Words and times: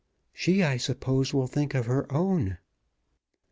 "She, 0.33 0.63
I 0.63 0.77
suppose, 0.77 1.31
will 1.31 1.45
think 1.45 1.75
of 1.75 1.85
her 1.85 2.11
own." 2.11 2.57